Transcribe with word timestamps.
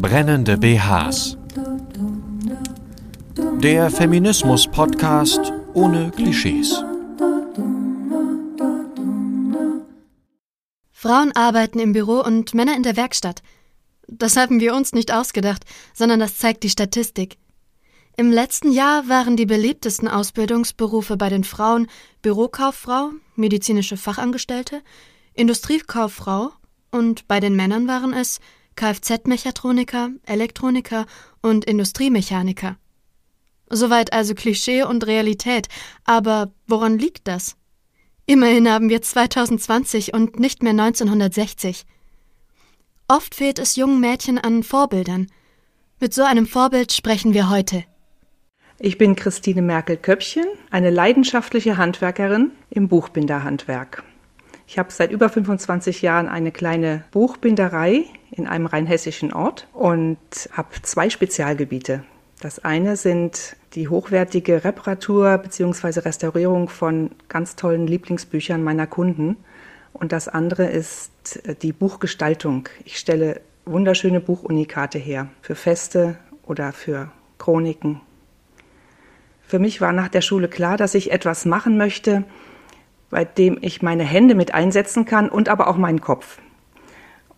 Brennende 0.00 0.58
BHs. 0.58 1.38
Der 3.62 3.90
Feminismus-Podcast 3.90 5.52
ohne 5.72 6.10
Klischees. 6.10 6.82
Frauen 10.92 11.32
arbeiten 11.34 11.78
im 11.78 11.92
Büro 11.92 12.20
und 12.20 12.52
Männer 12.52 12.76
in 12.76 12.82
der 12.82 12.96
Werkstatt. 12.96 13.42
Das 14.06 14.36
haben 14.36 14.60
wir 14.60 14.74
uns 14.74 14.92
nicht 14.92 15.12
ausgedacht, 15.12 15.64
sondern 15.94 16.20
das 16.20 16.36
zeigt 16.36 16.62
die 16.64 16.70
Statistik. 16.70 17.38
Im 18.18 18.30
letzten 18.30 18.72
Jahr 18.72 19.08
waren 19.08 19.36
die 19.36 19.46
beliebtesten 19.46 20.08
Ausbildungsberufe 20.08 21.16
bei 21.16 21.30
den 21.30 21.44
Frauen 21.44 21.86
Bürokauffrau, 22.20 23.10
medizinische 23.36 23.96
Fachangestellte, 23.96 24.82
Industriekauffrau 25.36 26.50
und 26.90 27.28
bei 27.28 27.40
den 27.40 27.54
Männern 27.54 27.86
waren 27.86 28.14
es 28.14 28.40
Kfz-Mechatroniker, 28.74 30.10
Elektroniker 30.24 31.06
und 31.42 31.66
Industriemechaniker. 31.66 32.76
Soweit 33.68 34.12
also 34.12 34.34
Klischee 34.34 34.82
und 34.84 35.06
Realität, 35.06 35.68
aber 36.04 36.52
woran 36.66 36.98
liegt 36.98 37.28
das? 37.28 37.56
Immerhin 38.24 38.70
haben 38.70 38.88
wir 38.88 39.02
2020 39.02 40.14
und 40.14 40.40
nicht 40.40 40.62
mehr 40.62 40.72
1960. 40.72 41.84
Oft 43.08 43.34
fehlt 43.34 43.58
es 43.58 43.76
jungen 43.76 44.00
Mädchen 44.00 44.38
an 44.38 44.62
Vorbildern. 44.62 45.28
Mit 46.00 46.14
so 46.14 46.22
einem 46.22 46.46
Vorbild 46.46 46.92
sprechen 46.92 47.34
wir 47.34 47.50
heute. 47.50 47.84
Ich 48.78 48.98
bin 48.98 49.16
Christine 49.16 49.62
Merkel-Köppchen, 49.62 50.46
eine 50.70 50.90
leidenschaftliche 50.90 51.76
Handwerkerin 51.76 52.52
im 52.70 52.88
Buchbinderhandwerk. 52.88 54.02
Ich 54.66 54.78
habe 54.78 54.90
seit 54.90 55.12
über 55.12 55.28
25 55.28 56.02
Jahren 56.02 56.28
eine 56.28 56.50
kleine 56.50 57.04
Buchbinderei 57.12 58.04
in 58.32 58.46
einem 58.46 58.66
rheinhessischen 58.66 59.32
Ort 59.32 59.68
und 59.72 60.18
habe 60.52 60.68
zwei 60.82 61.08
Spezialgebiete. 61.08 62.02
Das 62.40 62.64
eine 62.64 62.96
sind 62.96 63.56
die 63.74 63.88
hochwertige 63.88 64.64
Reparatur 64.64 65.38
bzw. 65.38 66.00
Restaurierung 66.00 66.68
von 66.68 67.10
ganz 67.28 67.56
tollen 67.56 67.86
Lieblingsbüchern 67.86 68.62
meiner 68.62 68.86
Kunden. 68.86 69.36
Und 69.92 70.12
das 70.12 70.28
andere 70.28 70.66
ist 70.66 71.40
die 71.62 71.72
Buchgestaltung. 71.72 72.68
Ich 72.84 72.98
stelle 72.98 73.40
wunderschöne 73.64 74.20
Buchunikate 74.20 74.98
her 74.98 75.28
für 75.42 75.54
Feste 75.54 76.18
oder 76.44 76.72
für 76.72 77.10
Chroniken. 77.38 78.00
Für 79.46 79.58
mich 79.58 79.80
war 79.80 79.92
nach 79.92 80.08
der 80.08 80.22
Schule 80.22 80.48
klar, 80.48 80.76
dass 80.76 80.94
ich 80.94 81.12
etwas 81.12 81.44
machen 81.44 81.78
möchte, 81.78 82.24
bei 83.10 83.24
dem 83.24 83.58
ich 83.60 83.82
meine 83.82 84.04
Hände 84.04 84.34
mit 84.34 84.54
einsetzen 84.54 85.04
kann 85.04 85.28
und 85.28 85.48
aber 85.48 85.68
auch 85.68 85.76
meinen 85.76 86.00
Kopf. 86.00 86.38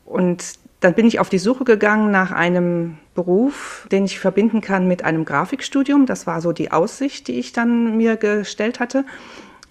Und 0.04 0.58
dann 0.80 0.94
bin 0.94 1.06
ich 1.06 1.18
auf 1.18 1.28
die 1.28 1.38
Suche 1.38 1.64
gegangen 1.64 2.10
nach 2.10 2.30
einem 2.30 2.98
Beruf, 3.14 3.86
den 3.90 4.04
ich 4.04 4.20
verbinden 4.20 4.60
kann 4.60 4.86
mit 4.86 5.04
einem 5.04 5.24
Grafikstudium. 5.24 6.06
Das 6.06 6.26
war 6.26 6.40
so 6.40 6.52
die 6.52 6.70
Aussicht, 6.70 7.26
die 7.28 7.38
ich 7.38 7.52
dann 7.52 7.96
mir 7.96 8.16
gestellt 8.16 8.78
hatte. 8.78 9.04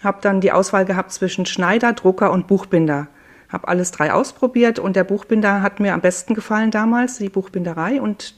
Habe 0.04 0.20
dann 0.22 0.42
die 0.42 0.52
Auswahl 0.52 0.86
gehabt 0.86 1.12
zwischen 1.14 1.46
Schneider, 1.46 1.94
Drucker 1.94 2.32
und 2.32 2.48
Buchbinder. 2.48 3.08
Habe 3.50 3.70
alles 3.70 3.92
drei 3.92 4.12
ausprobiert 4.12 4.80
und 4.80 4.98
der 4.98 5.06
Buchbinder 5.06 5.62
hat 5.62 5.80
mir 5.80 5.94
am 5.94 6.02
besten 6.02 6.34
gefallen 6.34 6.72
damals, 6.72 7.18
die 7.18 7.30
Buchbinderei. 7.30 8.02
Und 8.02 8.36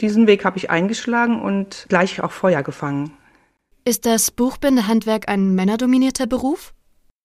diesen 0.00 0.26
Weg 0.26 0.44
habe 0.44 0.58
ich 0.58 0.68
eingeschlagen 0.68 1.40
und 1.40 1.86
gleich 1.88 2.22
auch 2.22 2.32
Feuer 2.32 2.62
gefangen. 2.62 3.12
Ist 3.86 4.04
das 4.04 4.30
Buchbinderhandwerk 4.30 5.30
ein 5.30 5.54
männerdominierter 5.54 6.26
Beruf? 6.26 6.74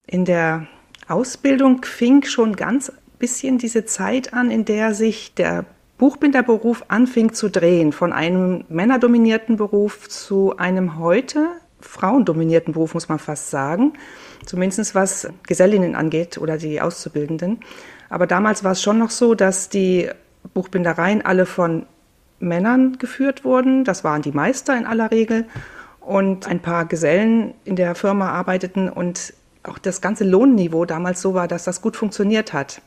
In 0.07 0.25
der 0.25 0.67
Ausbildung 1.07 1.83
fing 1.83 2.23
schon 2.23 2.55
ganz 2.55 2.91
bisschen 3.19 3.57
diese 3.57 3.85
Zeit 3.85 4.33
an, 4.33 4.51
in 4.51 4.65
der 4.65 4.93
sich 4.93 5.33
der 5.33 5.65
Buchbinderberuf 5.97 6.85
anfing 6.89 7.33
zu 7.33 7.49
drehen, 7.49 7.93
von 7.93 8.11
einem 8.11 8.65
männerdominierten 8.67 9.55
Beruf 9.55 10.09
zu 10.09 10.57
einem 10.57 10.99
heute 10.99 11.47
frauendominierten 11.79 12.73
Beruf, 12.73 12.93
muss 12.93 13.09
man 13.09 13.19
fast 13.19 13.49
sagen. 13.49 13.93
Zumindest 14.45 14.95
was 14.95 15.29
Gesellinnen 15.47 15.95
angeht 15.95 16.37
oder 16.37 16.57
die 16.57 16.81
Auszubildenden. 16.81 17.59
Aber 18.09 18.27
damals 18.27 18.63
war 18.63 18.73
es 18.73 18.81
schon 18.81 18.97
noch 18.97 19.11
so, 19.11 19.35
dass 19.35 19.69
die 19.69 20.09
Buchbindereien 20.53 21.23
alle 21.23 21.45
von 21.45 21.85
Männern 22.39 22.97
geführt 22.97 23.45
wurden. 23.45 23.83
Das 23.85 24.03
waren 24.03 24.21
die 24.21 24.31
Meister 24.31 24.77
in 24.77 24.85
aller 24.85 25.11
Regel. 25.11 25.45
Und 26.01 26.47
ein 26.47 26.59
paar 26.59 26.85
Gesellen 26.85 27.53
in 27.63 27.75
der 27.75 27.95
Firma 27.95 28.29
arbeiteten 28.31 28.89
und 28.89 29.33
auch 29.67 29.77
das 29.77 30.01
ganze 30.01 30.23
Lohnniveau 30.23 30.85
damals 30.85 31.21
so 31.21 31.33
war, 31.33 31.47
dass 31.47 31.63
das 31.63 31.81
gut 31.81 31.95
funktioniert 31.95 32.53
hat. 32.53 32.81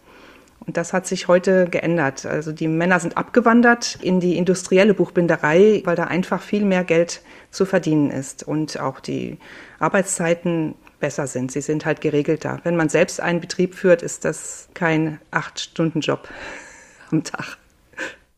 Und 0.67 0.77
das 0.77 0.93
hat 0.93 1.07
sich 1.07 1.29
heute 1.29 1.67
geändert. 1.71 2.27
Also 2.27 2.53
die 2.53 2.69
Männer 2.69 3.01
sind 3.01 3.17
abgewandert 3.17 3.99
in 4.03 4.21
die 4.21 4.37
industrielle 4.37 4.93
Buchbinderei, 4.93 5.83
weil 5.85 5.97
da 5.97 6.05
einfach 6.05 6.43
viel 6.43 6.65
mehr 6.65 6.85
Geld 6.85 7.23
zu 7.51 7.65
verdienen 7.65 8.11
ist 8.11 8.43
und 8.43 8.79
auch 8.79 9.01
die 9.01 9.39
Arbeitszeiten 9.79 10.75
besser 11.01 11.27
sind. 11.27 11.53
Sie 11.53 11.61
sind 11.61 11.87
halt 11.87 12.01
geregelter. 12.01 12.61
Wenn 12.65 12.77
man 12.77 12.89
selbst 12.89 13.21
einen 13.21 13.41
Betrieb 13.41 13.75
führt, 13.75 14.03
ist 14.03 14.25
das 14.25 14.69
kein 14.75 15.21
Acht-Stunden-Job 15.31 16.29
am 17.11 17.23
Tag. 17.25 17.57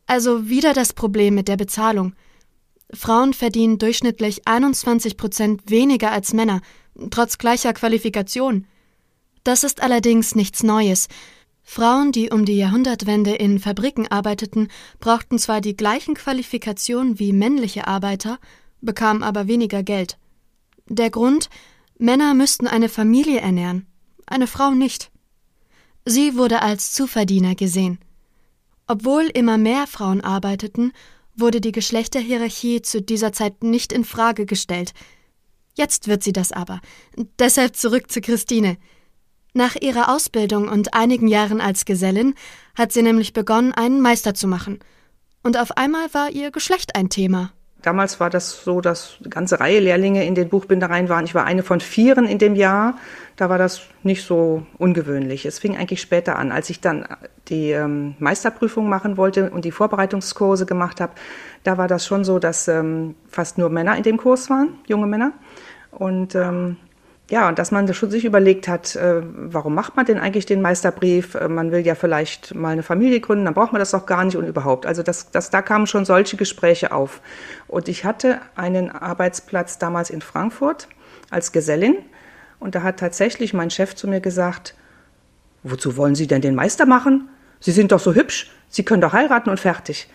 Also 0.07 0.49
wieder 0.49 0.75
das 0.75 0.93
Problem 0.93 1.35
mit 1.35 1.49
der 1.49 1.57
Bezahlung. 1.57 2.15
Frauen 2.93 3.33
verdienen 3.33 3.79
durchschnittlich 3.79 4.47
21 4.47 5.17
Prozent 5.17 5.63
weniger 5.71 6.11
als 6.11 6.33
Männer 6.33 6.61
trotz 7.11 7.39
gleicher 7.39 7.73
Qualifikation. 7.73 8.67
Das 9.45 9.65
ist 9.65 9.83
allerdings 9.83 10.35
nichts 10.35 10.63
Neues. 10.63 11.09
Frauen, 11.63 12.13
die 12.13 12.31
um 12.31 12.45
die 12.45 12.57
Jahrhundertwende 12.57 13.35
in 13.35 13.59
Fabriken 13.59 14.07
arbeiteten, 14.09 14.69
brauchten 14.99 15.39
zwar 15.39 15.61
die 15.61 15.77
gleichen 15.77 16.15
Qualifikationen 16.15 17.19
wie 17.19 17.33
männliche 17.33 17.87
Arbeiter, 17.87 18.39
bekamen 18.81 19.23
aber 19.23 19.47
weniger 19.47 19.83
Geld. 19.83 20.19
Der 20.89 21.11
Grund 21.11 21.49
Männer 21.99 22.35
müssten 22.35 22.67
eine 22.67 22.89
Familie 22.89 23.41
ernähren, 23.41 23.87
eine 24.27 24.47
Frau 24.47 24.71
nicht. 24.71 25.11
Sie 26.05 26.37
wurde 26.37 26.63
als 26.63 26.93
Zuverdiener 26.93 27.55
gesehen. 27.55 27.99
Obwohl 28.87 29.25
immer 29.25 29.59
mehr 29.59 29.87
Frauen 29.87 30.23
arbeiteten, 30.23 30.93
wurde 31.37 31.61
die 31.61 31.73
Geschlechterhierarchie 31.73 32.83
zu 32.83 33.03
dieser 33.03 33.33
Zeit 33.33 33.63
nicht 33.63 33.93
in 33.93 34.05
Frage 34.05 34.47
gestellt, 34.47 34.95
Jetzt 35.75 36.09
wird 36.09 36.23
sie 36.23 36.33
das 36.33 36.53
aber. 36.53 36.81
Deshalb 37.39 37.77
zurück 37.77 38.11
zu 38.11 38.21
Christine. 38.21 38.77
Nach 39.53 39.75
ihrer 39.75 40.15
Ausbildung 40.15 40.69
und 40.69 40.95
einigen 40.95 41.27
Jahren 41.27 41.61
als 41.61 41.85
Gesellin 41.85 42.35
hat 42.77 42.93
sie 42.93 43.03
nämlich 43.03 43.33
begonnen, 43.33 43.73
einen 43.73 44.01
Meister 44.01 44.35
zu 44.35 44.47
machen. 44.47 44.79
Und 45.43 45.59
auf 45.59 45.77
einmal 45.77 46.13
war 46.13 46.31
ihr 46.31 46.51
Geschlecht 46.51 46.95
ein 46.95 47.09
Thema. 47.09 47.53
Damals 47.83 48.21
war 48.21 48.29
das 48.29 48.63
so, 48.63 48.81
dass 48.81 49.17
eine 49.21 49.31
ganze 49.31 49.59
Reihe 49.59 49.81
Lehrlinge 49.81 50.27
in 50.27 50.35
den 50.35 50.51
Buchbindereien 50.51 51.09
waren. 51.09 51.25
Ich 51.25 51.35
war 51.35 51.47
eine 51.47 51.63
von 51.63 51.81
vieren 51.81 52.27
in 52.27 52.39
dem 52.39 52.55
Jahr. 52.55 52.99
Da 53.37 53.49
war 53.49 53.57
das 53.57 53.81
nicht 54.03 54.23
so 54.23 54.67
ungewöhnlich. 54.77 55.47
Es 55.47 55.59
fing 55.59 55.77
eigentlich 55.77 56.03
später 56.03 56.39
an. 56.39 56.53
Als 56.53 56.69
ich 56.69 56.81
dann 56.81 57.07
die 57.51 57.73
ähm, 57.73 58.15
Meisterprüfung 58.19 58.89
machen 58.89 59.17
wollte 59.17 59.51
und 59.51 59.65
die 59.65 59.73
Vorbereitungskurse 59.73 60.65
gemacht 60.65 61.01
habe, 61.01 61.13
da 61.65 61.77
war 61.77 61.89
das 61.89 62.07
schon 62.07 62.25
so, 62.25 62.39
dass 62.39 62.69
ähm, 62.69 63.17
fast 63.29 63.59
nur 63.59 63.69
Männer 63.69 63.97
in 63.97 64.03
dem 64.03 64.17
Kurs 64.17 64.49
waren, 64.49 64.79
junge 64.87 65.07
Männer. 65.07 65.33
Und 65.91 66.35
ähm, 66.35 66.77
ja, 67.31 67.49
und 67.49 67.61
dass 67.61 67.71
man 67.71 67.93
schon 67.95 68.11
sich 68.11 68.25
überlegt 68.25 68.67
hat, 68.67 68.97
äh, 68.97 69.23
warum 69.23 69.75
macht 69.75 69.97
man 69.97 70.05
denn 70.05 70.19
eigentlich 70.19 70.47
den 70.47 70.63
Meisterbrief? 70.63 71.37
Äh, 71.37 71.49
man 71.49 71.71
will 71.71 71.87
ja 71.87 71.95
vielleicht 71.95 72.55
mal 72.55 72.71
eine 72.71 72.83
Familie 72.83 73.21
gründen, 73.21 73.45
dann 73.45 73.55
braucht 73.55 73.73
man 73.73 73.79
das 73.79 73.93
doch 73.93 74.05
gar 74.05 74.25
nicht 74.25 74.37
und 74.37 74.47
überhaupt. 74.47 74.85
Also 74.85 75.03
das, 75.03 75.31
das, 75.31 75.51
da 75.51 75.63
kamen 75.63 75.87
schon 75.87 76.05
solche 76.05 76.37
Gespräche 76.37 76.93
auf. 76.93 77.21
Und 77.69 77.89
ich 77.89 78.05
hatte 78.05 78.41
einen 78.57 78.91
Arbeitsplatz 78.91 79.79
damals 79.79 80.11
in 80.11 80.23
Frankfurt 80.23 80.89
als 81.31 81.53
Gesellin. 81.53 81.97
Und 82.59 82.75
da 82.75 82.83
hat 82.83 82.99
tatsächlich 82.99 83.55
mein 83.55 83.71
Chef 83.71 83.95
zu 83.95 84.09
mir 84.09 84.21
gesagt, 84.21 84.75
wozu 85.63 85.97
wollen 85.97 86.17
Sie 86.17 86.27
denn 86.27 86.43
den 86.43 86.57
Meister 86.57 86.85
machen? 86.85 87.29
Sie 87.61 87.73
sind 87.73 87.93
doch 87.93 88.01
so 88.01 88.15
hübsch, 88.15 88.51
Sie 88.69 88.85
können 88.85 89.01
doch 89.01 89.13
heiraten 89.13 89.51
und 89.51 89.61
fertig. 89.61 90.09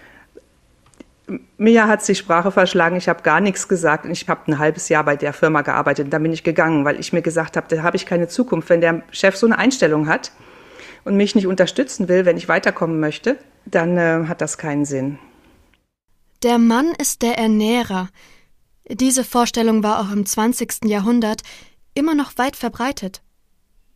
Mir 1.57 1.87
hat 1.87 2.07
die 2.07 2.15
Sprache 2.15 2.51
verschlagen, 2.51 2.95
ich 2.95 3.09
habe 3.09 3.23
gar 3.23 3.41
nichts 3.41 3.67
gesagt. 3.67 4.05
Ich 4.05 4.29
habe 4.29 4.41
ein 4.47 4.59
halbes 4.59 4.89
Jahr 4.89 5.03
bei 5.03 5.15
der 5.15 5.33
Firma 5.33 5.61
gearbeitet. 5.61 6.13
Dann 6.13 6.23
bin 6.23 6.31
ich 6.31 6.43
gegangen, 6.43 6.85
weil 6.85 6.99
ich 6.99 7.13
mir 7.13 7.21
gesagt 7.21 7.57
habe, 7.57 7.67
da 7.67 7.83
habe 7.83 7.97
ich 7.97 8.05
keine 8.05 8.27
Zukunft. 8.27 8.69
Wenn 8.69 8.81
der 8.81 9.01
Chef 9.11 9.35
so 9.35 9.45
eine 9.45 9.57
Einstellung 9.57 10.07
hat 10.07 10.31
und 11.03 11.17
mich 11.17 11.35
nicht 11.35 11.47
unterstützen 11.47 12.07
will, 12.07 12.25
wenn 12.25 12.37
ich 12.37 12.47
weiterkommen 12.47 12.99
möchte, 12.99 13.37
dann 13.65 13.97
äh, 13.97 14.25
hat 14.27 14.41
das 14.41 14.57
keinen 14.57 14.85
Sinn. 14.85 15.17
Der 16.43 16.59
Mann 16.59 16.93
ist 16.99 17.23
der 17.23 17.37
Ernährer. 17.37 18.09
Diese 18.87 19.23
Vorstellung 19.23 19.81
war 19.81 19.99
auch 19.99 20.11
im 20.11 20.25
20. 20.25 20.85
Jahrhundert 20.85 21.41
immer 21.95 22.13
noch 22.13 22.37
weit 22.37 22.55
verbreitet. 22.55 23.21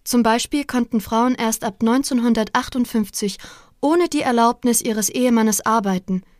Zum 0.10 0.24
Beispiel 0.24 0.66
konnten 0.66 1.02
Frauen 1.02 1.36
erst 1.36 1.64
ab 1.64 1.78
1958 1.82 3.38
ohne 3.82 4.10
die 4.10 4.22
Erlaubnis 4.22 4.82
ihres 4.82 5.10
Ehemannes 5.10 5.66
arbeiten– 5.66 6.24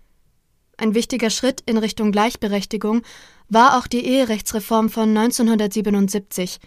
ein 0.80 0.96
wichtiger 0.96 1.30
Schritt 1.30 1.62
in 1.66 1.78
Richtung 1.78 2.14
Gleichberechtigung 2.14 3.02
war 3.50 3.78
auch 3.78 3.86
die 3.86 4.06
Eherechtsreform 4.06 4.90
von 4.90 5.10
1977. 5.10 6.60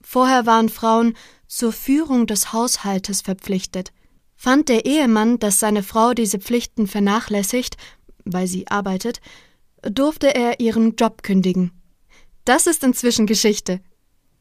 Vorher 0.00 0.46
waren 0.46 0.70
Frauen 0.70 1.14
zur 1.46 1.72
Führung 1.72 2.26
des 2.26 2.54
Haushaltes 2.54 3.20
verpflichtet. 3.20 3.92
Fand 4.34 4.70
der 4.70 4.86
Ehemann, 4.86 5.38
dass 5.38 5.60
seine 5.60 5.82
Frau 5.82 6.14
diese 6.14 6.38
Pflichten 6.38 6.86
vernachlässigt, 6.86 7.76
weil 8.24 8.46
sie 8.46 8.66
arbeitet, 8.68 9.20
durfte 9.82 10.34
er 10.34 10.58
ihren 10.58 10.96
Job 10.96 11.22
kündigen. 11.22 11.70
Das 12.46 12.66
ist 12.66 12.82
inzwischen 12.82 13.26
Geschichte. 13.26 13.80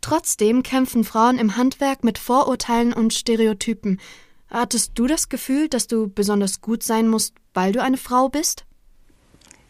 Trotzdem 0.03 0.63
kämpfen 0.63 1.05
Frauen 1.05 1.39
im 1.39 1.55
Handwerk 1.55 2.03
mit 2.03 2.17
Vorurteilen 2.17 2.91
und 2.91 3.13
Stereotypen. 3.13 4.01
Hattest 4.49 4.91
du 4.95 5.07
das 5.07 5.29
Gefühl, 5.29 5.69
dass 5.69 5.87
du 5.87 6.09
besonders 6.09 6.59
gut 6.59 6.83
sein 6.83 7.07
musst, 7.07 7.35
weil 7.53 7.71
du 7.71 7.81
eine 7.81 7.95
Frau 7.95 8.27
bist? 8.27 8.65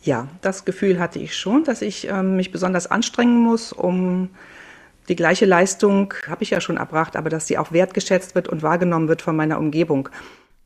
Ja, 0.01 0.27
das 0.41 0.65
Gefühl 0.65 0.99
hatte 0.99 1.19
ich 1.19 1.37
schon, 1.37 1.63
dass 1.63 1.83
ich 1.83 2.09
äh, 2.09 2.23
mich 2.23 2.51
besonders 2.51 2.87
anstrengen 2.87 3.37
muss, 3.37 3.73
um 3.73 4.31
die 5.07 5.15
gleiche 5.15 5.45
Leistung, 5.45 6.15
habe 6.27 6.41
ich 6.41 6.49
ja 6.49 6.61
schon 6.61 6.77
erbracht, 6.77 7.15
aber 7.15 7.29
dass 7.29 7.45
sie 7.45 7.59
auch 7.59 7.71
wertgeschätzt 7.71 8.33
wird 8.33 8.47
und 8.47 8.63
wahrgenommen 8.63 9.07
wird 9.07 9.21
von 9.21 9.35
meiner 9.35 9.59
Umgebung. 9.59 10.09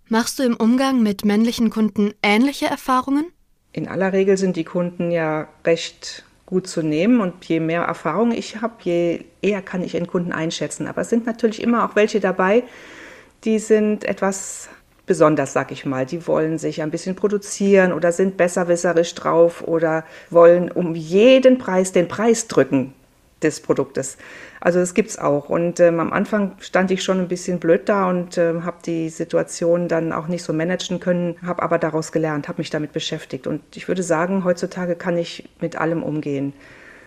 Machst 0.07 0.39
du 0.39 0.43
im 0.43 0.55
Umgang 0.55 1.03
mit 1.03 1.25
männlichen 1.25 1.71
Kunden 1.71 2.13
ähnliche 2.23 2.67
Erfahrungen? 2.67 3.25
In 3.73 3.89
aller 3.89 4.13
Regel 4.13 4.37
sind 4.37 4.55
die 4.55 4.63
Kunden 4.63 5.11
ja 5.11 5.49
recht 5.65 6.23
gut 6.47 6.65
zu 6.65 6.81
nehmen 6.81 7.19
und 7.19 7.45
je 7.45 7.59
mehr 7.59 7.83
Erfahrung 7.83 8.31
ich 8.31 8.61
habe, 8.61 8.73
je 8.81 9.25
eher 9.41 9.61
kann 9.61 9.83
ich 9.83 9.95
einen 9.95 10.07
Kunden 10.07 10.31
einschätzen. 10.31 10.87
Aber 10.87 11.01
es 11.01 11.09
sind 11.09 11.27
natürlich 11.27 11.61
immer 11.61 11.85
auch 11.85 11.95
welche 11.95 12.19
dabei, 12.19 12.63
die 13.43 13.59
sind 13.59 14.05
etwas 14.05 14.69
besonders, 15.05 15.53
sag 15.53 15.71
ich 15.71 15.85
mal. 15.85 16.05
Die 16.05 16.25
wollen 16.25 16.57
sich 16.57 16.81
ein 16.81 16.89
bisschen 16.89 17.15
produzieren 17.15 17.93
oder 17.93 18.11
sind 18.11 18.37
besserwisserisch 18.37 19.13
drauf 19.13 19.61
oder 19.67 20.05
wollen 20.29 20.71
um 20.71 20.95
jeden 20.95 21.57
Preis 21.59 21.91
den 21.91 22.07
Preis 22.07 22.47
drücken 22.47 22.93
des 23.43 23.61
Produktes. 23.61 24.17
Also 24.59 24.79
das 24.79 24.93
gibt's 24.93 25.17
auch. 25.17 25.49
Und 25.49 25.79
ähm, 25.79 25.99
am 25.99 26.11
Anfang 26.11 26.53
stand 26.59 26.91
ich 26.91 27.03
schon 27.03 27.19
ein 27.19 27.27
bisschen 27.27 27.59
blöd 27.59 27.87
da 27.87 28.09
und 28.09 28.37
ähm, 28.37 28.65
habe 28.65 28.77
die 28.85 29.09
Situation 29.09 29.87
dann 29.87 30.11
auch 30.11 30.27
nicht 30.27 30.43
so 30.43 30.53
managen 30.53 30.99
können, 30.99 31.35
habe 31.45 31.61
aber 31.61 31.77
daraus 31.77 32.11
gelernt, 32.11 32.47
habe 32.47 32.59
mich 32.59 32.69
damit 32.69 32.93
beschäftigt. 32.93 33.47
Und 33.47 33.61
ich 33.75 33.87
würde 33.87 34.03
sagen, 34.03 34.43
heutzutage 34.43 34.95
kann 34.95 35.17
ich 35.17 35.49
mit 35.61 35.75
allem 35.75 36.03
umgehen. 36.03 36.53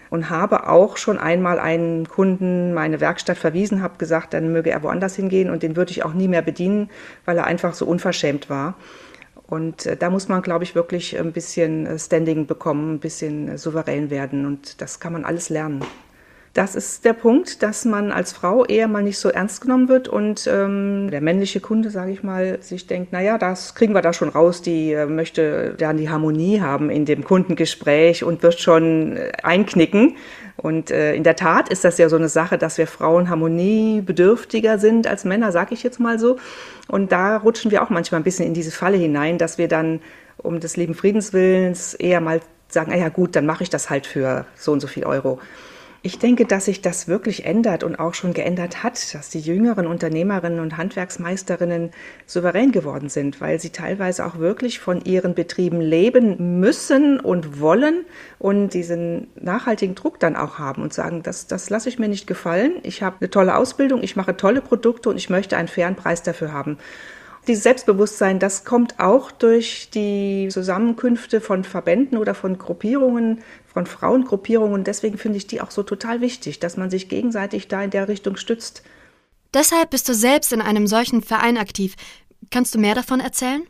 Und 0.08 0.28
habe 0.28 0.68
auch 0.68 0.96
schon 0.96 1.18
einmal 1.18 1.60
einen 1.60 2.08
Kunden 2.08 2.74
meine 2.74 3.00
Werkstatt 3.00 3.38
verwiesen, 3.38 3.80
habe 3.80 3.96
gesagt, 3.96 4.34
dann 4.34 4.52
möge 4.52 4.70
er 4.70 4.82
woanders 4.82 5.14
hingehen 5.14 5.50
und 5.50 5.62
den 5.62 5.76
würde 5.76 5.92
ich 5.92 6.04
auch 6.04 6.14
nie 6.14 6.26
mehr 6.26 6.42
bedienen, 6.42 6.90
weil 7.24 7.38
er 7.38 7.44
einfach 7.44 7.74
so 7.74 7.86
unverschämt 7.86 8.50
war. 8.50 8.74
Und 9.50 9.86
äh, 9.86 9.96
da 9.96 10.10
muss 10.10 10.28
man, 10.28 10.42
glaube 10.42 10.64
ich, 10.64 10.74
wirklich 10.74 11.18
ein 11.18 11.32
bisschen 11.32 11.86
äh, 11.86 11.98
Standing 11.98 12.46
bekommen, 12.46 12.94
ein 12.94 12.98
bisschen 13.00 13.48
äh, 13.48 13.58
souverän 13.58 14.08
werden. 14.08 14.46
Und 14.46 14.80
das 14.80 15.00
kann 15.00 15.12
man 15.12 15.24
alles 15.24 15.48
lernen. 15.48 15.84
Das 16.52 16.74
ist 16.74 17.04
der 17.04 17.12
Punkt, 17.12 17.62
dass 17.62 17.84
man 17.84 18.10
als 18.10 18.32
Frau 18.32 18.64
eher 18.64 18.88
mal 18.88 19.04
nicht 19.04 19.20
so 19.20 19.28
ernst 19.28 19.60
genommen 19.60 19.88
wird 19.88 20.08
und 20.08 20.48
ähm, 20.48 21.08
der 21.08 21.20
männliche 21.20 21.60
Kunde, 21.60 21.90
sage 21.90 22.10
ich 22.10 22.24
mal, 22.24 22.60
sich 22.60 22.88
denkt, 22.88 23.12
naja, 23.12 23.38
das 23.38 23.76
kriegen 23.76 23.94
wir 23.94 24.02
da 24.02 24.12
schon 24.12 24.30
raus, 24.30 24.60
die 24.60 24.92
äh, 24.92 25.06
möchte 25.06 25.74
dann 25.78 25.96
die 25.96 26.10
Harmonie 26.10 26.60
haben 26.60 26.90
in 26.90 27.04
dem 27.04 27.22
Kundengespräch 27.22 28.24
und 28.24 28.42
wird 28.42 28.58
schon 28.58 29.16
äh, 29.16 29.30
einknicken. 29.44 30.16
Und 30.56 30.90
äh, 30.90 31.14
in 31.14 31.22
der 31.22 31.36
Tat 31.36 31.68
ist 31.68 31.84
das 31.84 31.98
ja 31.98 32.08
so 32.08 32.16
eine 32.16 32.28
Sache, 32.28 32.58
dass 32.58 32.78
wir 32.78 32.88
Frauen 32.88 33.30
harmoniebedürftiger 33.30 34.80
sind 34.80 35.06
als 35.06 35.24
Männer, 35.24 35.52
sage 35.52 35.72
ich 35.74 35.84
jetzt 35.84 36.00
mal 36.00 36.18
so. 36.18 36.36
Und 36.88 37.12
da 37.12 37.36
rutschen 37.36 37.70
wir 37.70 37.80
auch 37.80 37.90
manchmal 37.90 38.20
ein 38.20 38.24
bisschen 38.24 38.46
in 38.46 38.54
diese 38.54 38.72
Falle 38.72 38.96
hinein, 38.96 39.38
dass 39.38 39.56
wir 39.56 39.68
dann 39.68 40.00
um 40.36 40.58
des 40.58 40.76
lieben 40.76 40.94
Friedenswillens 40.94 41.94
eher 41.94 42.20
mal 42.20 42.40
sagen, 42.68 42.90
naja 42.90 43.08
gut, 43.08 43.36
dann 43.36 43.46
mache 43.46 43.62
ich 43.62 43.70
das 43.70 43.88
halt 43.88 44.06
für 44.06 44.46
so 44.56 44.72
und 44.72 44.80
so 44.80 44.88
viel 44.88 45.04
Euro. 45.04 45.38
Ich 46.02 46.18
denke, 46.18 46.46
dass 46.46 46.64
sich 46.64 46.80
das 46.80 47.08
wirklich 47.08 47.44
ändert 47.44 47.84
und 47.84 47.96
auch 47.98 48.14
schon 48.14 48.32
geändert 48.32 48.82
hat, 48.82 49.14
dass 49.14 49.28
die 49.28 49.40
jüngeren 49.40 49.86
Unternehmerinnen 49.86 50.58
und 50.60 50.78
Handwerksmeisterinnen 50.78 51.90
souverän 52.24 52.72
geworden 52.72 53.10
sind, 53.10 53.42
weil 53.42 53.60
sie 53.60 53.68
teilweise 53.68 54.24
auch 54.24 54.38
wirklich 54.38 54.78
von 54.78 55.04
ihren 55.04 55.34
Betrieben 55.34 55.82
leben 55.82 56.58
müssen 56.58 57.20
und 57.20 57.60
wollen 57.60 58.06
und 58.38 58.72
diesen 58.72 59.26
nachhaltigen 59.34 59.94
Druck 59.94 60.18
dann 60.18 60.36
auch 60.36 60.58
haben 60.58 60.82
und 60.82 60.94
sagen, 60.94 61.22
das, 61.22 61.48
das 61.48 61.68
lasse 61.68 61.90
ich 61.90 61.98
mir 61.98 62.08
nicht 62.08 62.26
gefallen. 62.26 62.76
Ich 62.82 63.02
habe 63.02 63.16
eine 63.20 63.28
tolle 63.28 63.54
Ausbildung, 63.54 64.02
ich 64.02 64.16
mache 64.16 64.34
tolle 64.38 64.62
Produkte 64.62 65.10
und 65.10 65.18
ich 65.18 65.28
möchte 65.28 65.58
einen 65.58 65.68
fairen 65.68 65.96
Preis 65.96 66.22
dafür 66.22 66.54
haben. 66.54 66.78
Dieses 67.46 67.62
Selbstbewusstsein, 67.62 68.38
das 68.38 68.64
kommt 68.64 69.00
auch 69.00 69.30
durch 69.30 69.88
die 69.90 70.48
Zusammenkünfte 70.50 71.40
von 71.40 71.64
Verbänden 71.64 72.18
oder 72.18 72.34
von 72.34 72.58
Gruppierungen, 72.58 73.42
von 73.66 73.86
Frauengruppierungen. 73.86 74.84
Deswegen 74.84 75.16
finde 75.16 75.38
ich 75.38 75.46
die 75.46 75.60
auch 75.60 75.70
so 75.70 75.82
total 75.82 76.20
wichtig, 76.20 76.60
dass 76.60 76.76
man 76.76 76.90
sich 76.90 77.08
gegenseitig 77.08 77.68
da 77.68 77.82
in 77.82 77.90
der 77.90 78.08
Richtung 78.08 78.36
stützt. 78.36 78.82
Deshalb 79.54 79.90
bist 79.90 80.08
du 80.08 80.14
selbst 80.14 80.52
in 80.52 80.60
einem 80.60 80.86
solchen 80.86 81.22
Verein 81.22 81.56
aktiv. 81.56 81.96
Kannst 82.50 82.74
du 82.74 82.78
mehr 82.78 82.94
davon 82.94 83.20
erzählen? 83.20 83.62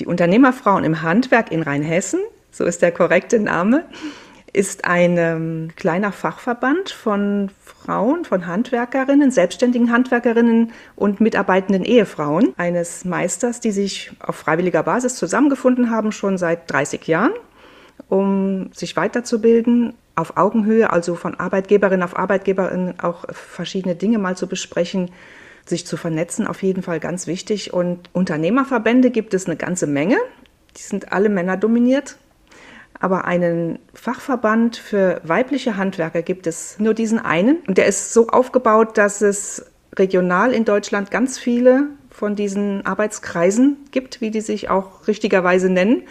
Die 0.00 0.06
Unternehmerfrauen 0.06 0.84
im 0.84 1.02
Handwerk 1.02 1.52
in 1.52 1.62
Rheinhessen, 1.62 2.20
so 2.50 2.64
ist 2.64 2.82
der 2.82 2.92
korrekte 2.92 3.38
Name, 3.38 3.84
ist 4.56 4.86
ein 4.86 5.18
ähm, 5.18 5.68
kleiner 5.76 6.12
Fachverband 6.12 6.88
von 6.88 7.50
Frauen, 7.62 8.24
von 8.24 8.46
Handwerkerinnen, 8.46 9.30
selbstständigen 9.30 9.92
Handwerkerinnen 9.92 10.72
und 10.96 11.20
mitarbeitenden 11.20 11.84
Ehefrauen 11.84 12.54
eines 12.56 13.04
Meisters, 13.04 13.60
die 13.60 13.70
sich 13.70 14.12
auf 14.18 14.36
freiwilliger 14.36 14.82
Basis 14.82 15.16
zusammengefunden 15.16 15.90
haben, 15.90 16.10
schon 16.10 16.38
seit 16.38 16.72
30 16.72 17.06
Jahren, 17.06 17.32
um 18.08 18.70
sich 18.72 18.96
weiterzubilden, 18.96 19.92
auf 20.14 20.38
Augenhöhe, 20.38 20.90
also 20.90 21.14
von 21.16 21.34
Arbeitgeberin 21.34 22.02
auf 22.02 22.16
Arbeitgeberin 22.16 22.94
auch 23.02 23.26
verschiedene 23.30 23.94
Dinge 23.94 24.18
mal 24.18 24.38
zu 24.38 24.46
besprechen, 24.46 25.10
sich 25.66 25.86
zu 25.86 25.98
vernetzen, 25.98 26.46
auf 26.46 26.62
jeden 26.62 26.82
Fall 26.82 26.98
ganz 26.98 27.26
wichtig. 27.26 27.74
Und 27.74 28.08
Unternehmerverbände 28.14 29.10
gibt 29.10 29.34
es 29.34 29.44
eine 29.44 29.56
ganze 29.56 29.86
Menge. 29.86 30.16
Die 30.78 30.82
sind 30.82 31.12
alle 31.12 31.28
Männer 31.28 31.58
dominiert. 31.58 32.16
Aber 33.00 33.24
einen 33.24 33.78
Fachverband 33.94 34.76
für 34.76 35.20
weibliche 35.24 35.76
Handwerker 35.76 36.22
gibt 36.22 36.46
es 36.46 36.78
nur 36.78 36.94
diesen 36.94 37.18
einen. 37.18 37.58
Und 37.66 37.78
der 37.78 37.86
ist 37.86 38.12
so 38.12 38.28
aufgebaut, 38.28 38.96
dass 38.96 39.20
es 39.20 39.66
regional 39.96 40.52
in 40.52 40.64
Deutschland 40.64 41.10
ganz 41.10 41.38
viele 41.38 41.88
von 42.10 42.34
diesen 42.34 42.84
Arbeitskreisen 42.86 43.76
gibt, 43.90 44.20
wie 44.20 44.30
die 44.30 44.40
sich 44.40 44.70
auch 44.70 45.06
richtigerweise 45.06 45.68
nennen. 45.68 46.02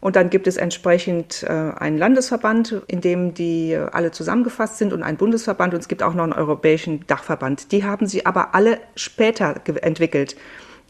Und 0.00 0.16
dann 0.16 0.30
gibt 0.30 0.48
es 0.48 0.56
entsprechend 0.56 1.44
äh, 1.44 1.48
einen 1.48 1.96
Landesverband, 1.96 2.82
in 2.88 3.00
dem 3.00 3.34
die 3.34 3.78
alle 3.92 4.10
zusammengefasst 4.10 4.78
sind 4.78 4.92
und 4.92 5.04
einen 5.04 5.16
Bundesverband 5.16 5.74
und 5.74 5.80
es 5.80 5.86
gibt 5.86 6.02
auch 6.02 6.14
noch 6.14 6.24
einen 6.24 6.32
europäischen 6.32 7.06
Dachverband. 7.06 7.70
Die 7.70 7.84
haben 7.84 8.06
sie 8.06 8.26
aber 8.26 8.52
alle 8.54 8.80
später 8.96 9.60
entwickelt. 9.64 10.36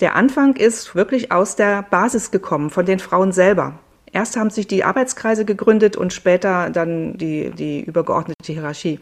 Der 0.00 0.17
Anfang 0.17 0.56
ist 0.56 0.94
wirklich 0.94 1.31
aus 1.31 1.56
der 1.56 1.82
Basis 1.82 2.30
gekommen, 2.30 2.71
von 2.71 2.87
den 2.87 2.99
Frauen 2.99 3.33
selber. 3.33 3.78
Erst 4.12 4.37
haben 4.37 4.50
sich 4.50 4.66
die 4.66 4.85
Arbeitskreise 4.85 5.45
gegründet 5.45 5.97
und 5.97 6.12
später 6.12 6.71
dann 6.71 7.16
die, 7.16 7.50
die 7.50 7.81
übergeordnete 7.83 8.52
Hierarchie. 8.52 9.00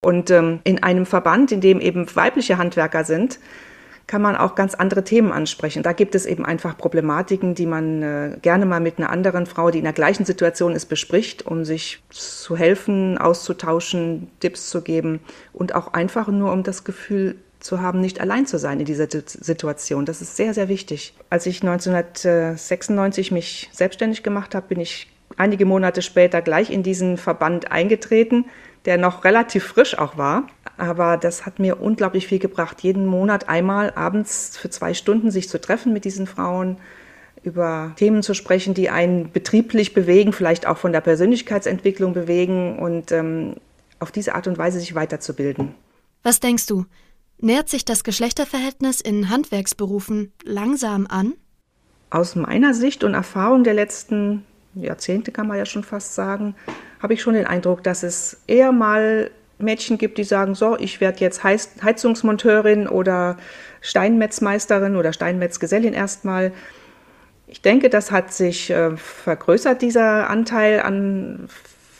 Und 0.00 0.30
ähm, 0.30 0.60
in 0.62 0.82
einem 0.82 1.04
Verband, 1.04 1.50
in 1.52 1.60
dem 1.60 1.80
eben 1.80 2.06
weibliche 2.14 2.58
Handwerker 2.58 3.04
sind, 3.04 3.40
kann 4.06 4.22
man 4.22 4.36
auch 4.36 4.54
ganz 4.54 4.74
andere 4.74 5.02
Themen 5.02 5.32
ansprechen. 5.32 5.82
Da 5.82 5.92
gibt 5.92 6.14
es 6.14 6.26
eben 6.26 6.46
einfach 6.46 6.78
Problematiken, 6.78 7.54
die 7.56 7.66
man 7.66 8.02
äh, 8.02 8.38
gerne 8.40 8.66
mal 8.66 8.78
mit 8.78 8.98
einer 8.98 9.10
anderen 9.10 9.46
Frau, 9.46 9.70
die 9.70 9.78
in 9.78 9.84
der 9.84 9.92
gleichen 9.92 10.24
Situation 10.24 10.76
ist, 10.76 10.86
bespricht, 10.86 11.44
um 11.44 11.64
sich 11.64 12.02
zu 12.10 12.56
helfen, 12.56 13.18
auszutauschen, 13.18 14.30
Tipps 14.38 14.70
zu 14.70 14.82
geben 14.82 15.20
und 15.52 15.74
auch 15.74 15.92
einfach 15.92 16.28
nur 16.28 16.52
um 16.52 16.62
das 16.62 16.84
Gefühl 16.84 17.36
zu 17.60 17.80
haben, 17.80 18.00
nicht 18.00 18.20
allein 18.20 18.46
zu 18.46 18.58
sein 18.58 18.80
in 18.80 18.86
dieser 18.86 19.08
Situation. 19.10 20.04
Das 20.04 20.20
ist 20.20 20.36
sehr, 20.36 20.54
sehr 20.54 20.68
wichtig. 20.68 21.14
Als 21.30 21.46
ich 21.46 21.62
1996 21.62 23.30
mich 23.30 23.68
selbstständig 23.72 24.22
gemacht 24.22 24.54
habe, 24.54 24.68
bin 24.68 24.80
ich 24.80 25.08
einige 25.36 25.66
Monate 25.66 26.02
später 26.02 26.42
gleich 26.42 26.70
in 26.70 26.82
diesen 26.82 27.16
Verband 27.16 27.72
eingetreten, 27.72 28.46
der 28.84 28.98
noch 28.98 29.24
relativ 29.24 29.64
frisch 29.64 29.98
auch 29.98 30.16
war. 30.16 30.46
Aber 30.76 31.16
das 31.16 31.46
hat 31.46 31.58
mir 31.58 31.80
unglaublich 31.80 32.26
viel 32.26 32.38
gebracht, 32.38 32.82
jeden 32.82 33.06
Monat 33.06 33.48
einmal 33.48 33.92
abends 33.94 34.56
für 34.56 34.70
zwei 34.70 34.94
Stunden 34.94 35.30
sich 35.30 35.48
zu 35.48 35.60
treffen 35.60 35.92
mit 35.92 36.04
diesen 36.04 36.26
Frauen, 36.26 36.76
über 37.42 37.92
Themen 37.96 38.22
zu 38.22 38.34
sprechen, 38.34 38.74
die 38.74 38.90
einen 38.90 39.30
betrieblich 39.30 39.94
bewegen, 39.94 40.32
vielleicht 40.32 40.66
auch 40.66 40.78
von 40.78 40.92
der 40.92 41.00
Persönlichkeitsentwicklung 41.00 42.12
bewegen 42.12 42.78
und 42.78 43.12
ähm, 43.12 43.54
auf 44.00 44.10
diese 44.10 44.34
Art 44.34 44.46
und 44.48 44.58
Weise 44.58 44.80
sich 44.80 44.94
weiterzubilden. 44.94 45.74
Was 46.22 46.40
denkst 46.40 46.66
du? 46.66 46.86
Nähert 47.38 47.68
sich 47.68 47.84
das 47.84 48.02
Geschlechterverhältnis 48.02 49.00
in 49.00 49.28
Handwerksberufen 49.28 50.32
langsam 50.44 51.06
an? 51.06 51.34
Aus 52.08 52.34
meiner 52.34 52.72
Sicht 52.72 53.04
und 53.04 53.14
Erfahrung 53.14 53.62
der 53.62 53.74
letzten 53.74 54.44
Jahrzehnte 54.74 55.32
kann 55.32 55.46
man 55.46 55.58
ja 55.58 55.66
schon 55.66 55.84
fast 55.84 56.14
sagen, 56.14 56.54
habe 57.00 57.14
ich 57.14 57.22
schon 57.22 57.34
den 57.34 57.46
Eindruck, 57.46 57.82
dass 57.82 58.02
es 58.02 58.40
eher 58.46 58.72
mal 58.72 59.30
Mädchen 59.58 59.98
gibt, 59.98 60.18
die 60.18 60.24
sagen, 60.24 60.54
so, 60.54 60.76
ich 60.78 61.00
werde 61.00 61.20
jetzt 61.20 61.44
Heizungsmonteurin 61.44 62.88
oder 62.88 63.36
Steinmetzmeisterin 63.80 64.96
oder 64.96 65.12
Steinmetzgesellin 65.12 65.94
erstmal. 65.94 66.52
Ich 67.46 67.62
denke, 67.62 67.88
das 67.88 68.10
hat 68.10 68.32
sich 68.32 68.70
äh, 68.70 68.96
vergrößert, 68.96 69.80
dieser 69.82 70.28
Anteil 70.28 70.80
an 70.80 71.48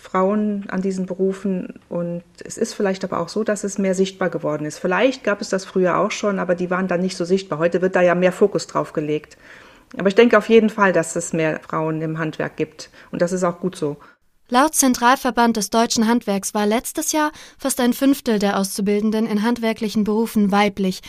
Frauen 0.07 0.67
an 0.69 0.83
diesen 0.83 1.07
Berufen 1.07 1.81
und 1.89 2.23
es 2.45 2.59
ist 2.59 2.75
vielleicht 2.75 3.03
aber 3.03 3.19
auch 3.19 3.29
so, 3.29 3.43
dass 3.43 3.65
es 3.65 3.79
mehr 3.79 3.95
sichtbar 3.95 4.31
geworden 4.31 4.65
ist. 4.65 4.79
Vielleicht 4.79 5.25
gab 5.25 5.41
es 5.41 5.49
das 5.49 5.65
früher 5.65 5.99
auch 5.99 6.13
schon, 6.13 6.39
aber 6.39 6.55
die 6.55 6.71
waren 6.71 6.87
dann 6.87 7.01
nicht 7.01 7.17
so 7.17 7.25
sichtbar. 7.25 7.59
Heute 7.59 7.83
wird 7.83 7.97
da 7.97 8.03
ja 8.03 8.15
mehr 8.15 8.33
Fokus 8.33 8.67
drauf 8.67 8.93
gelegt. 8.93 9.37
Aber 9.97 10.09
ich 10.09 10.15
denke 10.15 10.39
auf 10.39 10.49
jeden 10.49 10.71
Fall, 10.71 10.93
dass 10.93 11.17
es 11.17 11.33
mehr 11.33 11.61
Frauen 11.61 12.01
im 12.03 12.19
Handwerk 12.19 12.57
gibt 12.57 12.91
und 13.11 13.21
das 13.21 13.33
ist 13.33 13.45
auch 13.45 13.61
gut 13.61 13.77
so. 13.77 13.97
Laut 14.49 14.75
Zentralverband 14.77 15.57
des 15.57 15.71
deutschen 15.71 16.07
Handwerks 16.07 16.55
war 16.55 16.67
letztes 16.67 17.11
Jahr 17.11 17.33
fast 17.59 17.81
ein 17.81 17.93
Fünftel 17.93 18.39
der 18.39 18.59
Auszubildenden 18.59 19.27
in 19.27 19.43
handwerklichen 19.43 20.05
Berufen 20.05 20.53
weiblich. 20.53 21.01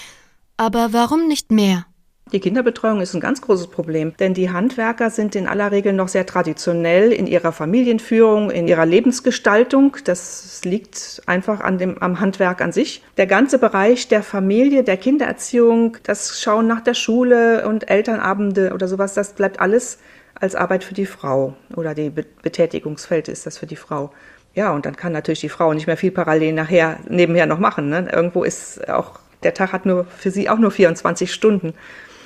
Aber 0.57 0.91
warum 0.91 1.27
nicht 1.27 1.51
mehr? 1.51 1.85
Die 2.33 2.41
Kinderbetreuung 2.41 2.99
ist 2.99 3.13
ein 3.13 3.21
ganz 3.21 3.41
großes 3.41 3.67
Problem, 3.67 4.13
denn 4.19 4.33
die 4.33 4.49
Handwerker 4.49 5.09
sind 5.09 5.35
in 5.35 5.47
aller 5.47 5.71
Regel 5.71 5.93
noch 5.93 6.09
sehr 6.09 6.25
traditionell 6.25 7.13
in 7.13 7.25
ihrer 7.25 7.53
Familienführung, 7.53 8.51
in 8.51 8.67
ihrer 8.67 8.85
Lebensgestaltung. 8.85 9.95
Das 10.03 10.61
liegt 10.65 11.21
einfach 11.25 11.61
an 11.61 11.77
dem, 11.77 12.01
am 12.01 12.19
Handwerk 12.19 12.61
an 12.61 12.73
sich. 12.73 13.01
Der 13.15 13.27
ganze 13.27 13.59
Bereich 13.59 14.09
der 14.09 14.23
Familie, 14.23 14.83
der 14.83 14.97
Kindererziehung, 14.97 15.97
das 16.03 16.41
Schauen 16.41 16.67
nach 16.67 16.81
der 16.81 16.95
Schule 16.95 17.65
und 17.67 17.89
Elternabende 17.89 18.73
oder 18.73 18.89
sowas, 18.89 19.13
das 19.13 19.33
bleibt 19.33 19.61
alles 19.61 19.99
als 20.35 20.53
Arbeit 20.55 20.83
für 20.83 20.93
die 20.93 21.05
Frau 21.05 21.55
oder 21.75 21.95
die 21.95 22.09
Betätigungsfeld 22.09 23.29
ist 23.29 23.45
das 23.45 23.57
für 23.57 23.67
die 23.67 23.75
Frau. 23.77 24.11
Ja, 24.53 24.71
und 24.71 24.85
dann 24.85 24.95
kann 24.95 25.13
natürlich 25.13 25.39
die 25.39 25.49
Frau 25.49 25.73
nicht 25.73 25.87
mehr 25.87 25.97
viel 25.97 26.11
parallel 26.11 26.53
nachher 26.53 26.97
nebenher 27.07 27.45
noch 27.45 27.59
machen. 27.59 27.89
Ne? 27.89 28.09
Irgendwo 28.11 28.43
ist 28.43 28.89
auch 28.89 29.19
der 29.43 29.53
Tag 29.53 29.71
hat 29.71 29.85
nur 29.85 30.05
für 30.05 30.31
sie 30.31 30.49
auch 30.49 30.57
nur 30.57 30.71
24 30.71 31.31
Stunden. 31.31 31.73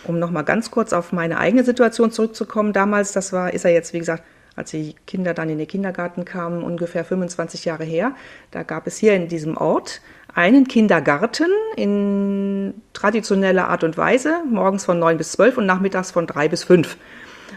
Um 0.06 0.20
nochmal 0.20 0.44
ganz 0.44 0.72
kurz 0.72 0.94
auf 0.94 1.12
meine 1.12 1.38
eigene 1.38 1.64
Situation 1.64 2.12
zurückzukommen, 2.12 2.74
damals, 2.74 3.12
das 3.12 3.34
war, 3.34 3.54
ist 3.54 3.66
er 3.66 3.72
jetzt, 3.72 3.94
wie 3.94 4.00
gesagt, 4.00 4.24
als 4.56 4.72
die 4.72 4.96
Kinder 5.08 5.34
dann 5.34 5.50
in 5.50 5.58
den 5.58 5.68
Kindergarten 5.68 6.26
kamen, 6.26 6.64
ungefähr 6.64 7.06
25 7.06 7.66
Jahre 7.66 7.84
her. 7.84 8.14
Da 8.52 8.64
gab 8.64 8.88
es 8.88 8.98
hier 8.98 9.14
in 9.14 9.28
diesem 9.28 9.56
Ort 9.58 10.02
einen 10.34 10.68
Kindergarten 10.68 11.50
in 11.76 12.74
traditioneller 12.94 13.70
Art 13.70 13.84
und 13.84 13.98
Weise, 13.98 14.44
morgens 14.50 14.86
von 14.86 15.00
9 15.00 15.18
bis 15.18 15.34
12 15.34 15.58
und 15.58 15.66
nachmittags 15.66 16.12
von 16.12 16.28
3 16.28 16.50
bis 16.50 16.64
5. 16.64 16.98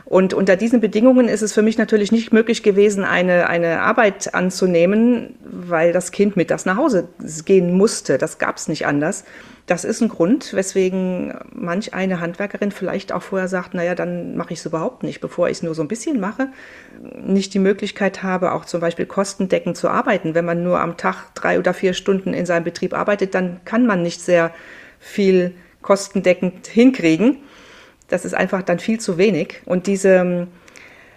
Und 0.04 0.34
unter 0.34 0.56
diesen 0.56 0.80
Bedingungen 0.80 1.28
ist 1.28 1.42
es 1.42 1.52
für 1.52 1.62
mich 1.62 1.78
natürlich 1.78 2.12
nicht 2.12 2.32
möglich 2.32 2.62
gewesen, 2.62 3.04
eine, 3.04 3.48
eine 3.48 3.80
Arbeit 3.80 4.34
anzunehmen, 4.34 5.36
weil 5.44 5.92
das 5.92 6.12
Kind 6.12 6.36
mit 6.36 6.50
das 6.50 6.66
nach 6.66 6.76
Hause 6.76 7.08
gehen 7.44 7.72
musste. 7.76 8.18
Das 8.18 8.38
gab 8.38 8.56
es 8.56 8.68
nicht 8.68 8.86
anders. 8.86 9.24
Das 9.66 9.84
ist 9.84 10.02
ein 10.02 10.10
Grund, 10.10 10.52
weswegen 10.52 11.32
manch 11.50 11.94
eine 11.94 12.20
Handwerkerin 12.20 12.70
vielleicht 12.70 13.12
auch 13.12 13.22
vorher 13.22 13.48
sagt, 13.48 13.72
naja, 13.72 13.94
dann 13.94 14.36
mache 14.36 14.52
ich 14.52 14.58
es 14.58 14.66
überhaupt 14.66 15.02
nicht, 15.02 15.22
bevor 15.22 15.48
ich 15.48 15.58
es 15.58 15.62
nur 15.62 15.74
so 15.74 15.80
ein 15.80 15.88
bisschen 15.88 16.20
mache, 16.20 16.48
nicht 17.24 17.54
die 17.54 17.58
Möglichkeit 17.58 18.22
habe, 18.22 18.52
auch 18.52 18.66
zum 18.66 18.82
Beispiel 18.82 19.06
kostendeckend 19.06 19.78
zu 19.78 19.88
arbeiten. 19.88 20.34
Wenn 20.34 20.44
man 20.44 20.62
nur 20.62 20.80
am 20.80 20.98
Tag 20.98 21.34
drei 21.34 21.58
oder 21.58 21.72
vier 21.72 21.94
Stunden 21.94 22.34
in 22.34 22.44
seinem 22.44 22.64
Betrieb 22.64 22.92
arbeitet, 22.92 23.34
dann 23.34 23.60
kann 23.64 23.86
man 23.86 24.02
nicht 24.02 24.20
sehr 24.20 24.50
viel 25.00 25.54
kostendeckend 25.80 26.66
hinkriegen. 26.66 27.38
Das 28.14 28.24
ist 28.24 28.34
einfach 28.34 28.62
dann 28.62 28.78
viel 28.78 29.00
zu 29.00 29.18
wenig. 29.18 29.60
Und 29.64 29.88
diese 29.88 30.10
ähm, 30.10 30.46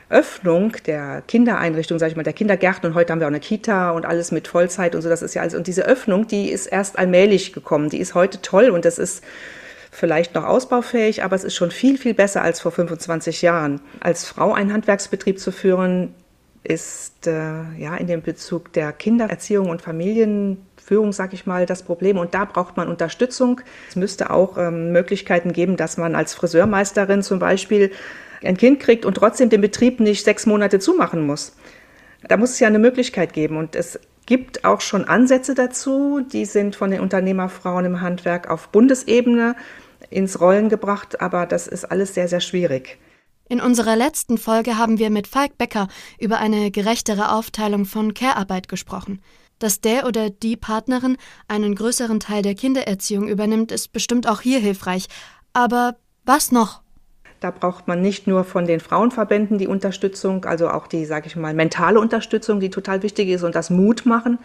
Öffnung 0.09 0.71
der 0.87 1.21
Kindereinrichtung, 1.27 1.99
sage 1.99 2.09
ich 2.09 2.15
mal, 2.15 2.23
der 2.23 2.33
Kindergärten 2.33 2.89
und 2.89 2.95
heute 2.95 3.13
haben 3.13 3.19
wir 3.19 3.27
auch 3.27 3.31
eine 3.31 3.39
Kita 3.39 3.91
und 3.91 4.03
alles 4.03 4.31
mit 4.31 4.47
Vollzeit 4.47 4.95
und 4.95 5.03
so, 5.03 5.09
das 5.09 5.21
ist 5.21 5.35
ja 5.35 5.43
alles. 5.43 5.53
Und 5.53 5.67
diese 5.67 5.85
Öffnung, 5.85 6.25
die 6.25 6.49
ist 6.49 6.65
erst 6.65 6.97
allmählich 6.97 7.53
gekommen. 7.53 7.91
Die 7.91 7.99
ist 7.99 8.15
heute 8.15 8.41
toll 8.41 8.71
und 8.71 8.83
das 8.83 8.97
ist 8.97 9.23
vielleicht 9.91 10.33
noch 10.33 10.43
ausbaufähig, 10.43 11.23
aber 11.23 11.35
es 11.35 11.43
ist 11.43 11.53
schon 11.53 11.69
viel, 11.69 11.99
viel 11.99 12.15
besser 12.15 12.41
als 12.41 12.61
vor 12.61 12.71
25 12.71 13.43
Jahren. 13.43 13.79
Als 13.99 14.25
Frau 14.25 14.53
einen 14.53 14.73
Handwerksbetrieb 14.73 15.39
zu 15.39 15.51
führen, 15.51 16.15
ist 16.67 17.27
äh, 17.27 17.31
ja 17.77 17.95
in 17.95 18.07
dem 18.07 18.21
Bezug 18.21 18.73
der 18.73 18.91
Kindererziehung 18.91 19.69
und 19.69 19.81
Familien 19.81 20.65
Führung, 20.75 21.13
sage 21.13 21.33
ich 21.33 21.45
mal, 21.45 21.65
das 21.65 21.83
Problem. 21.83 22.17
Und 22.17 22.33
da 22.33 22.45
braucht 22.45 22.77
man 22.77 22.87
Unterstützung. 22.87 23.61
Es 23.89 23.95
müsste 23.95 24.29
auch 24.29 24.57
ähm, 24.57 24.91
Möglichkeiten 24.91 25.53
geben, 25.53 25.77
dass 25.77 25.97
man 25.97 26.15
als 26.15 26.33
Friseurmeisterin 26.33 27.23
zum 27.23 27.39
Beispiel 27.39 27.91
ein 28.43 28.57
Kind 28.57 28.79
kriegt 28.79 29.05
und 29.05 29.15
trotzdem 29.15 29.49
den 29.49 29.61
Betrieb 29.61 29.99
nicht 29.99 30.23
sechs 30.23 30.45
Monate 30.45 30.79
zumachen 30.79 31.25
muss. 31.25 31.55
Da 32.27 32.37
muss 32.37 32.51
es 32.51 32.59
ja 32.59 32.67
eine 32.67 32.79
Möglichkeit 32.79 33.33
geben. 33.33 33.57
Und 33.57 33.75
es 33.75 33.99
gibt 34.25 34.65
auch 34.65 34.81
schon 34.81 35.05
Ansätze 35.05 35.55
dazu. 35.55 36.21
Die 36.21 36.45
sind 36.45 36.75
von 36.75 36.91
den 36.91 37.01
Unternehmerfrauen 37.01 37.85
im 37.85 38.01
Handwerk 38.01 38.49
auf 38.49 38.69
Bundesebene 38.69 39.55
ins 40.09 40.39
Rollen 40.39 40.69
gebracht. 40.69 41.21
Aber 41.21 41.45
das 41.45 41.67
ist 41.67 41.85
alles 41.85 42.13
sehr, 42.13 42.27
sehr 42.27 42.41
schwierig. 42.41 42.97
In 43.49 43.61
unserer 43.61 43.95
letzten 43.95 44.37
Folge 44.37 44.77
haben 44.77 44.99
wir 44.99 45.09
mit 45.09 45.25
Falk 45.25 45.57
Becker 45.57 45.87
über 46.19 46.37
eine 46.39 46.69
gerechtere 46.69 47.31
Aufteilung 47.31 47.85
von 47.85 48.13
Care-Arbeit 48.13 48.67
gesprochen. 48.67 49.21
Dass 49.57 49.79
der 49.79 50.05
oder 50.05 50.29
die 50.29 50.57
Partnerin 50.57 51.17
einen 51.47 51.73
größeren 51.73 52.19
Teil 52.19 52.41
der 52.41 52.55
Kindererziehung 52.55 53.27
übernimmt, 53.27 53.71
ist 53.71 53.93
bestimmt 53.93 54.27
auch 54.27 54.41
hier 54.41 54.59
hilfreich. 54.59 55.07
Aber 55.53 55.95
was 56.25 56.51
noch? 56.51 56.81
Da 57.39 57.51
braucht 57.51 57.87
man 57.87 58.01
nicht 58.01 58.27
nur 58.27 58.43
von 58.43 58.65
den 58.65 58.81
Frauenverbänden 58.81 59.57
die 59.57 59.67
Unterstützung, 59.67 60.43
also 60.43 60.69
auch 60.69 60.87
die, 60.87 61.05
sage 61.05 61.27
ich 61.27 61.35
mal, 61.37 61.53
mentale 61.53 62.01
Unterstützung, 62.01 62.59
die 62.59 62.69
total 62.69 63.01
wichtig 63.01 63.29
ist 63.29 63.43
und 63.43 63.55
das 63.55 63.69
Mut 63.69 64.05
machen, 64.05 64.39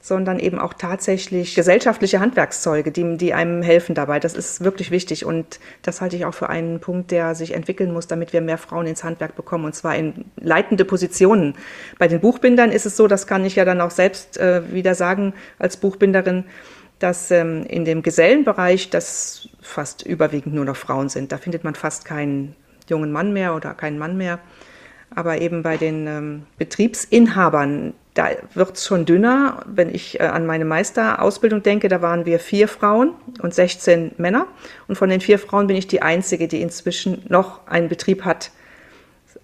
sondern 0.00 0.38
eben 0.38 0.58
auch 0.58 0.74
tatsächlich 0.74 1.54
gesellschaftliche 1.54 2.20
Handwerkszeuge, 2.20 2.92
die, 2.92 3.16
die 3.16 3.34
einem 3.34 3.62
helfen 3.62 3.94
dabei. 3.94 4.20
Das 4.20 4.34
ist 4.34 4.62
wirklich 4.62 4.90
wichtig 4.90 5.24
und 5.24 5.58
das 5.82 6.00
halte 6.00 6.16
ich 6.16 6.24
auch 6.24 6.34
für 6.34 6.48
einen 6.48 6.80
Punkt, 6.80 7.10
der 7.10 7.34
sich 7.34 7.52
entwickeln 7.52 7.92
muss, 7.92 8.06
damit 8.06 8.32
wir 8.32 8.40
mehr 8.40 8.58
Frauen 8.58 8.86
ins 8.86 9.04
Handwerk 9.04 9.34
bekommen 9.34 9.64
und 9.64 9.74
zwar 9.74 9.96
in 9.96 10.26
leitende 10.36 10.84
Positionen. 10.84 11.54
Bei 11.98 12.08
den 12.08 12.20
Buchbindern 12.20 12.70
ist 12.70 12.86
es 12.86 12.96
so, 12.96 13.08
das 13.08 13.26
kann 13.26 13.44
ich 13.44 13.56
ja 13.56 13.64
dann 13.64 13.80
auch 13.80 13.90
selbst 13.90 14.38
äh, 14.38 14.72
wieder 14.72 14.94
sagen 14.94 15.34
als 15.58 15.76
Buchbinderin, 15.76 16.44
dass 16.98 17.30
ähm, 17.30 17.64
in 17.64 17.84
dem 17.84 18.02
Gesellenbereich 18.02 18.90
das 18.90 19.48
fast 19.60 20.02
überwiegend 20.02 20.54
nur 20.54 20.64
noch 20.64 20.76
Frauen 20.76 21.08
sind. 21.08 21.32
Da 21.32 21.38
findet 21.38 21.64
man 21.64 21.74
fast 21.74 22.04
keinen 22.04 22.56
jungen 22.88 23.12
Mann 23.12 23.32
mehr 23.32 23.54
oder 23.54 23.74
keinen 23.74 23.98
Mann 23.98 24.16
mehr. 24.16 24.38
Aber 25.14 25.40
eben 25.40 25.62
bei 25.62 25.76
den 25.76 26.06
ähm, 26.06 26.42
Betriebsinhabern, 26.58 27.94
da 28.18 28.30
wird 28.54 28.76
es 28.76 28.84
schon 28.84 29.04
dünner. 29.04 29.62
Wenn 29.64 29.94
ich 29.94 30.18
äh, 30.18 30.24
an 30.24 30.44
meine 30.44 30.64
Meisterausbildung 30.64 31.62
denke, 31.62 31.86
da 31.86 32.02
waren 32.02 32.26
wir 32.26 32.40
vier 32.40 32.66
Frauen 32.66 33.14
und 33.40 33.54
16 33.54 34.16
Männer. 34.18 34.48
Und 34.88 34.96
von 34.96 35.08
den 35.08 35.20
vier 35.20 35.38
Frauen 35.38 35.68
bin 35.68 35.76
ich 35.76 35.86
die 35.86 36.02
Einzige, 36.02 36.48
die 36.48 36.60
inzwischen 36.60 37.24
noch 37.28 37.68
einen 37.68 37.88
Betrieb 37.88 38.24
hat. 38.24 38.50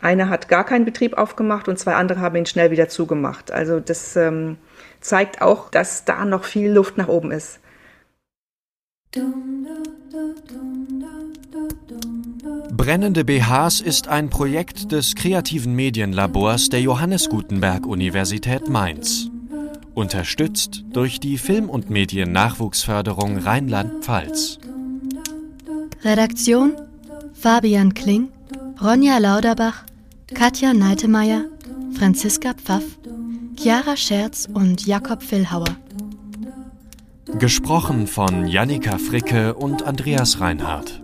Eine 0.00 0.28
hat 0.28 0.49
gar 0.49 0.64
keinen 0.66 0.85
Betrieb 0.85 1.16
aufgemacht 1.16 1.69
und 1.69 1.78
zwei 1.78 1.95
andere 1.95 2.21
haben 2.21 2.35
ihn 2.35 2.47
schnell 2.47 2.73
wieder 2.73 2.88
zugemacht. 2.88 3.52
Also 3.52 3.78
das 3.78 4.16
ähm, 4.16 4.59
zeigt 5.00 5.40
auch, 5.40 5.71
dass 5.71 6.04
da 6.04 6.25
noch 6.25 6.43
viel 6.43 6.73
Luft 6.73 6.99
nach 6.99 7.09
oben 7.09 7.31
ist. 7.31 7.61
Dum, 9.14 9.69
dum, 10.11 10.35
dum, 10.49 10.74
Brennende 12.84 13.24
BHs 13.24 13.80
ist 13.80 14.08
ein 14.08 14.28
Projekt 14.28 14.92
des 14.92 15.14
kreativen 15.14 15.74
Medienlabors 15.74 16.68
der 16.68 16.82
Johannes 16.82 17.30
Gutenberg 17.30 17.86
Universität 17.86 18.68
Mainz. 18.68 19.30
Unterstützt 19.94 20.84
durch 20.92 21.18
die 21.18 21.38
Film- 21.38 21.70
und 21.70 21.88
Mediennachwuchsförderung 21.88 23.38
Rheinland-Pfalz. 23.38 24.58
Redaktion 26.02 26.74
Fabian 27.32 27.94
Kling, 27.94 28.28
Ronja 28.82 29.16
Lauderbach, 29.16 29.84
Katja 30.34 30.74
Neitemeyer, 30.74 31.46
Franziska 31.96 32.52
Pfaff, 32.52 32.84
Chiara 33.58 33.96
Scherz 33.96 34.46
und 34.52 34.86
Jakob 34.86 35.22
Villhauer. 35.22 35.74
Gesprochen 37.38 38.06
von 38.06 38.46
Jannika 38.46 38.98
Fricke 38.98 39.54
und 39.54 39.84
Andreas 39.84 40.40
Reinhardt. 40.40 41.00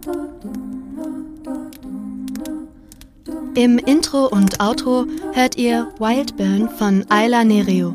Im 3.54 3.78
Intro 3.78 4.26
und 4.26 4.60
Outro 4.60 5.06
hört 5.32 5.56
ihr 5.56 5.92
Wildburn 5.98 6.68
von 6.68 7.04
Ayla 7.08 7.44
Nereo. 7.44 7.94